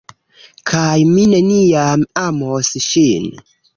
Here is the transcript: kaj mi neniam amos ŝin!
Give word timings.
kaj 0.69 0.95
mi 1.11 1.25
neniam 1.33 2.07
amos 2.23 2.73
ŝin! 2.87 3.29